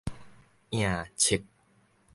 [0.71, 1.45] 颺粟